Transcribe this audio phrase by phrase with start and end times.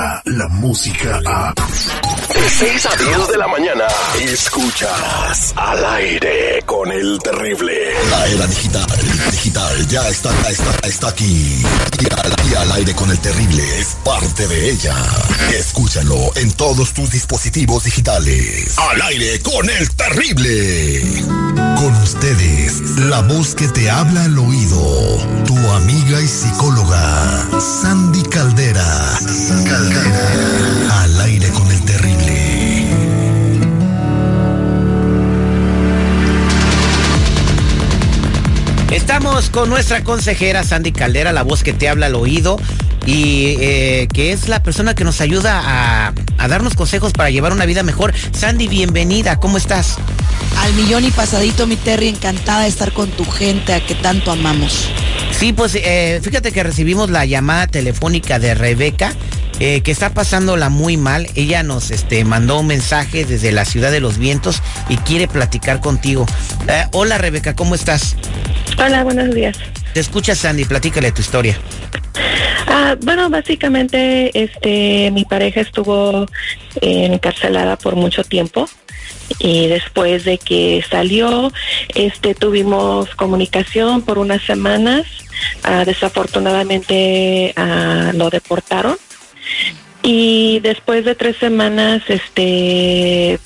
[0.00, 1.54] llega la música a...
[1.54, 3.84] De 6 a 10 de la mañana,
[4.20, 7.72] escuchas al aire con el terrible.
[8.08, 8.86] La era digital,
[9.30, 11.62] digital, ya está, está, está aquí.
[11.98, 14.94] Y al, y al aire con el terrible es parte de ella.
[15.52, 18.78] Escúchalo en todos tus dispositivos digitales.
[18.78, 21.02] Al aire con el terrible.
[21.76, 25.44] Con ustedes, la voz que te habla al oído.
[25.46, 29.18] Tu amiga y psicóloga, Sandy Caldera.
[29.66, 29.89] Caldera.
[30.92, 32.90] Al aire con el terrible.
[38.92, 42.58] Estamos con nuestra consejera Sandy Caldera, la voz que te habla al oído
[43.06, 47.52] y eh, que es la persona que nos ayuda a, a, darnos consejos para llevar
[47.52, 48.12] una vida mejor.
[48.32, 49.96] Sandy, bienvenida, ¿cómo estás?
[50.58, 54.30] Al millón y pasadito, mi Terry, encantada de estar con tu gente a que tanto
[54.30, 54.88] amamos.
[55.32, 59.14] Sí, pues eh, fíjate que recibimos la llamada telefónica de Rebeca.
[59.60, 61.26] Eh, que está pasándola muy mal.
[61.34, 65.80] Ella nos este, mandó un mensaje desde la ciudad de los vientos y quiere platicar
[65.80, 66.24] contigo.
[66.66, 68.16] Eh, hola Rebeca, ¿cómo estás?
[68.82, 69.58] Hola, buenos días.
[69.92, 71.58] Te escucha Sandy, platícale tu historia.
[72.68, 76.26] Ah, bueno, básicamente, este, mi pareja estuvo
[76.80, 78.66] encarcelada por mucho tiempo
[79.38, 81.52] y después de que salió,
[81.94, 85.04] este, tuvimos comunicación por unas semanas.
[85.64, 88.96] Ah, desafortunadamente ah, lo deportaron
[90.02, 93.38] y después de tres semanas, este,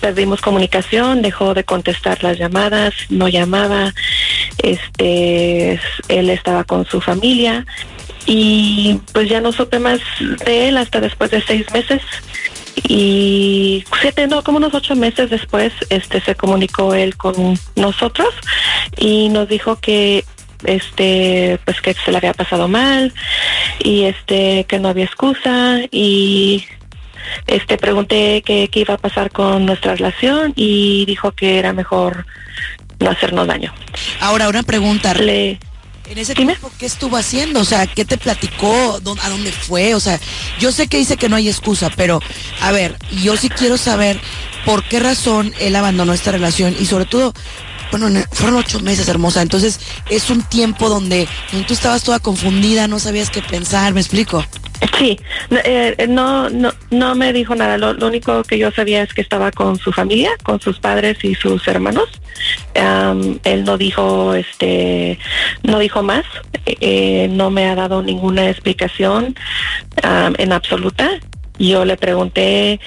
[0.00, 3.92] perdimos comunicación, dejó de contestar las llamadas, no llamaba,
[4.58, 7.66] este, él estaba con su familia
[8.26, 10.00] y pues ya no supe más
[10.44, 12.02] de él hasta después de seis meses.
[12.88, 18.28] Y siete, no, como unos ocho meses después, este, se comunicó él con nosotros
[18.96, 20.24] y nos dijo que
[20.66, 23.14] este pues que se le había pasado mal
[23.78, 26.66] y este que no había excusa y
[27.46, 32.26] este pregunté qué, qué iba a pasar con nuestra relación y dijo que era mejor
[32.98, 33.72] no hacernos daño.
[34.20, 35.14] Ahora una pregunta.
[35.14, 35.58] Le,
[36.08, 37.60] en ese tiempo, ¿qué estuvo haciendo?
[37.60, 39.00] O sea, ¿qué te platicó?
[39.22, 39.94] ¿A dónde fue?
[39.94, 40.20] O sea,
[40.58, 42.20] yo sé que dice que no hay excusa, pero
[42.60, 44.20] a ver, yo sí quiero saber
[44.64, 47.34] por qué razón él abandonó esta relación y sobre todo,
[47.90, 49.42] bueno, fueron ocho meses, hermosa.
[49.42, 49.80] Entonces,
[50.10, 51.28] es un tiempo donde,
[51.66, 54.44] tú estabas toda confundida, no sabías qué pensar, ¿me explico?
[54.98, 55.18] Sí,
[55.64, 57.78] eh, no, no, no me dijo nada.
[57.78, 61.22] Lo, lo, único que yo sabía es que estaba con su familia, con sus padres
[61.24, 62.08] y sus hermanos.
[62.74, 65.18] Él no dijo, este,
[65.62, 66.24] no dijo más.
[66.66, 69.34] Eh, no me ha dado ninguna explicación
[70.02, 71.10] en absoluta.
[71.58, 72.80] Yo le pregunté,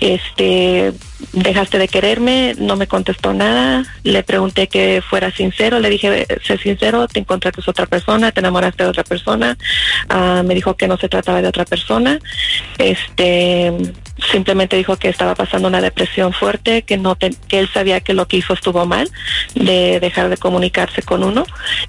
[0.00, 0.92] este,
[1.32, 3.84] dejaste de quererme, no me contestó nada.
[4.04, 8.84] Le pregunté que fuera sincero, le dije, sé sincero, te encontraste otra persona, te enamoraste
[8.84, 9.56] de otra persona.
[10.12, 12.18] Uh, me dijo que no se trataba de otra persona.
[12.78, 13.72] Este,
[14.30, 18.14] simplemente dijo que estaba pasando una depresión fuerte, que no te, que él sabía que
[18.14, 19.10] lo que hizo estuvo mal,
[19.54, 21.44] de dejar de comunicarse con uno.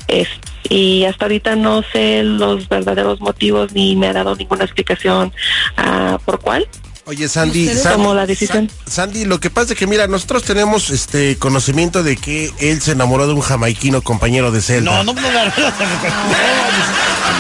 [0.08, 5.34] Este, y hasta ahorita no sé los verdaderos motivos ni me ha dado ninguna explicación
[5.78, 6.68] uh, por cuál.
[7.06, 8.70] Oye, Sandy, Sandy, la decisión?
[8.86, 12.92] Sandy, lo que pasa es que mira, nosotros tenemos este conocimiento de que él se
[12.92, 15.04] enamoró de un jamaiquino compañero de celda.
[15.04, 15.52] No, no, no, no, no,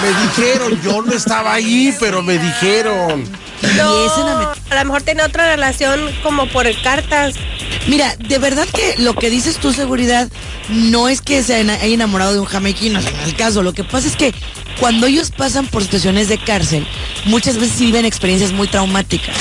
[0.01, 3.23] Me dijeron, yo no estaba ahí, pero me dijeron.
[3.77, 7.35] No, a lo mejor tiene otra relación como por cartas.
[7.87, 10.29] Mira, de verdad que lo que dices tu seguridad
[10.69, 13.63] no es que se haya enamorado de un jamaiquino, en el caso.
[13.63, 14.33] Lo que pasa es que
[14.79, 16.85] cuando ellos pasan por situaciones de cárcel,
[17.25, 19.35] muchas veces viven experiencias muy traumáticas,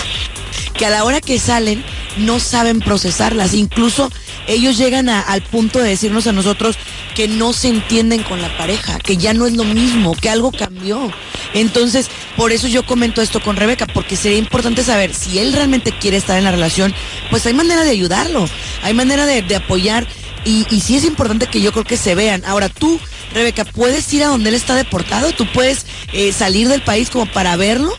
[0.75, 1.85] que a la hora que salen
[2.19, 3.55] no saben procesarlas.
[3.55, 4.11] Incluso
[4.47, 6.77] ellos llegan a, al punto de decirnos a nosotros
[7.15, 10.53] que no se entienden con la pareja, que ya no es lo mismo, que algo
[10.53, 11.11] cambió.
[11.55, 15.93] Entonces, por eso yo comento esto con Rebeca, porque sería importante saber si él realmente
[15.93, 16.95] quiere estar en la relación,
[17.31, 18.49] pues hay manera de ayudarlo,
[18.83, 20.07] hay manera de, apoyar
[20.45, 22.45] y, y sí es importante que yo creo que se vean.
[22.47, 23.01] Ahora tú,
[23.33, 25.33] Rebeca, ¿puedes ir a donde él está deportado?
[25.33, 27.95] ¿Tú puedes eh, salir del país como para verlo?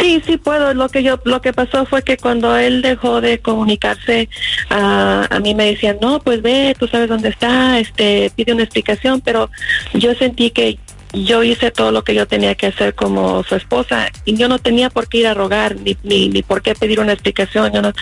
[0.00, 0.74] Sí, sí puedo.
[0.74, 4.28] Lo que yo, lo que pasó fue que cuando él dejó de comunicarse,
[4.68, 9.20] a mí me decían, no, pues ve, tú sabes dónde está, este, pide una explicación,
[9.20, 9.50] pero
[9.94, 10.78] yo sentí que
[11.12, 14.58] yo hice todo lo que yo tenía que hacer como su esposa y yo no
[14.58, 17.72] tenía por qué ir a rogar ni, ni, ni por qué pedir una explicación.
[17.72, 17.92] Yo no,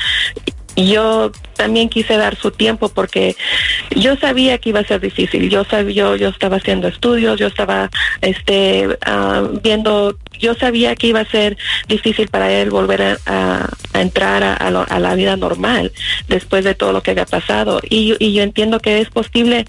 [0.77, 3.37] yo también quise dar su tiempo porque
[3.95, 5.49] yo sabía que iba a ser difícil.
[5.49, 7.91] Yo sabía, yo, yo estaba haciendo estudios, yo estaba
[8.21, 11.57] este uh, viendo, yo sabía que iba a ser
[11.89, 15.93] difícil para él volver a, a, entrar a, la vida normal
[16.29, 17.81] después de todo lo que había pasado.
[17.89, 19.65] Y, y, yo entiendo que es posible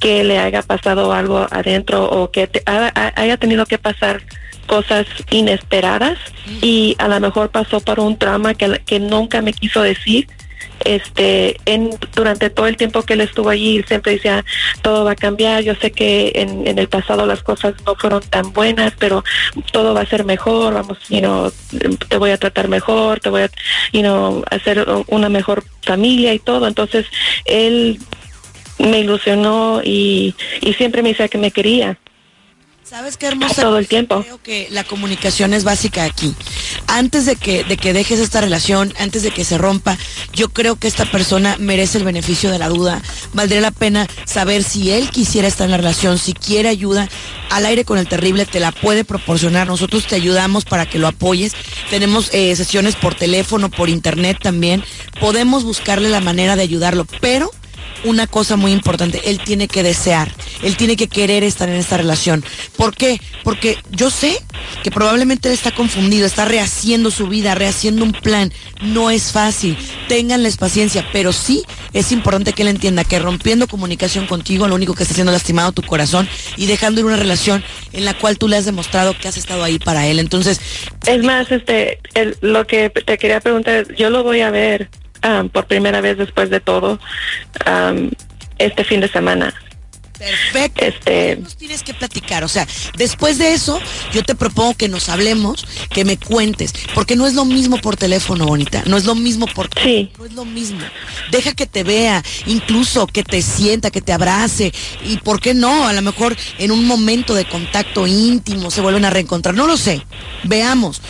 [0.00, 4.22] que le haya pasado algo adentro o que te, haya tenido que pasar
[4.66, 6.18] cosas inesperadas
[6.62, 10.28] y a lo mejor pasó por un trauma que, que nunca me quiso decir
[10.84, 14.44] este en durante todo el tiempo que él estuvo allí siempre decía
[14.82, 18.22] todo va a cambiar yo sé que en, en el pasado las cosas no fueron
[18.22, 19.24] tan buenas pero
[19.72, 21.52] todo va a ser mejor vamos you know,
[22.08, 23.50] te voy a tratar mejor te voy a
[23.92, 27.06] you know, hacer una mejor familia y todo entonces
[27.44, 27.98] él
[28.78, 31.98] me ilusionó y, y siempre me decía que me quería
[32.90, 33.62] ¿Sabes qué hermosa?
[33.62, 34.20] Todo el tiempo.
[34.22, 36.34] Creo que la comunicación es básica aquí.
[36.92, 39.96] Antes de que, de que dejes esta relación, antes de que se rompa,
[40.34, 43.00] yo creo que esta persona merece el beneficio de la duda.
[43.32, 47.08] Valdría la pena saber si él quisiera estar en la relación, si quiere ayuda.
[47.48, 49.68] Al aire con el terrible te la puede proporcionar.
[49.68, 51.52] Nosotros te ayudamos para que lo apoyes.
[51.90, 54.82] Tenemos eh, sesiones por teléfono, por internet también.
[55.20, 57.52] Podemos buscarle la manera de ayudarlo, pero
[58.04, 60.32] una cosa muy importante, él tiene que desear,
[60.62, 62.44] él tiene que querer estar en esta relación.
[62.76, 63.20] ¿Por qué?
[63.44, 64.36] Porque yo sé
[64.82, 68.52] que probablemente él está confundido, está rehaciendo su vida, rehaciendo un plan.
[68.82, 69.76] No es fácil,
[70.08, 71.62] ténganles paciencia, pero sí
[71.92, 75.38] es importante que él entienda que rompiendo comunicación contigo, lo único que está haciendo es
[75.38, 77.62] lastimado tu corazón y dejando ir una relación
[77.92, 80.18] en la cual tú le has demostrado que has estado ahí para él.
[80.18, 80.60] Entonces...
[81.06, 84.88] Es más, este, el- lo que te quería preguntar, yo lo voy a ver
[85.24, 86.98] um, por primera vez después de todo
[87.66, 88.10] um,
[88.58, 89.54] este fin de semana.
[90.20, 90.84] Perfecto.
[90.84, 92.44] Este, nos tienes que platicar.
[92.44, 92.68] O sea,
[92.98, 93.80] después de eso,
[94.12, 97.96] yo te propongo que nos hablemos, que me cuentes, porque no es lo mismo por
[97.96, 98.82] teléfono, bonita.
[98.84, 100.12] No es lo mismo por Sí.
[100.18, 100.80] no es lo mismo.
[101.30, 104.74] Deja que te vea, incluso que te sienta, que te abrace.
[105.06, 109.06] Y por qué no, a lo mejor en un momento de contacto íntimo se vuelven
[109.06, 109.54] a reencontrar.
[109.54, 110.02] No lo sé.
[110.44, 111.00] Veamos.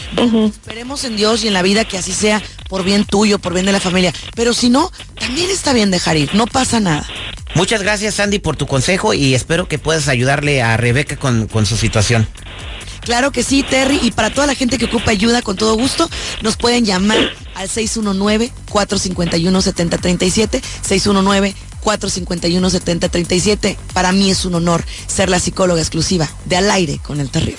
[0.53, 2.41] Esperemos en Dios y en la vida que así sea
[2.71, 4.15] por bien tuyo, por bien de la familia.
[4.35, 6.35] Pero si no, también está bien dejar ir.
[6.35, 7.07] No pasa nada.
[7.55, 11.67] Muchas gracias, Sandy, por tu consejo y espero que puedas ayudarle a Rebeca con, con
[11.67, 12.29] su situación.
[13.01, 13.99] Claro que sí, Terry.
[14.03, 16.09] Y para toda la gente que ocupa ayuda, con todo gusto,
[16.43, 17.19] nos pueden llamar
[17.57, 20.63] al 619-451-7037.
[21.83, 23.77] 619-451-7037.
[23.93, 27.59] Para mí es un honor ser la psicóloga exclusiva de Al aire con el terrible.